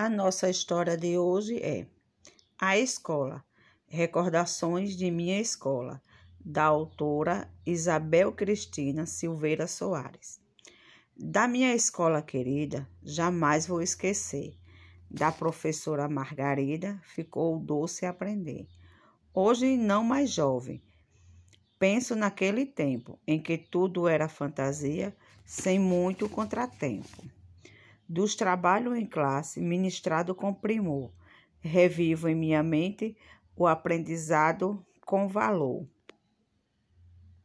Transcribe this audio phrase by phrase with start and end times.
[0.00, 1.84] A nossa história de hoje é
[2.56, 3.44] A Escola
[3.88, 6.00] Recordações de Minha Escola,
[6.38, 10.40] da autora Isabel Cristina Silveira Soares.
[11.16, 14.56] Da minha escola querida, jamais vou esquecer.
[15.10, 18.68] Da professora Margarida, ficou doce aprender.
[19.34, 20.80] Hoje, não mais jovem,
[21.76, 25.12] penso naquele tempo em que tudo era fantasia,
[25.44, 27.36] sem muito contratempo
[28.08, 31.12] dos trabalhos em classe ministrado com primor.
[31.60, 33.16] Revivo em minha mente
[33.54, 35.86] o aprendizado com valor.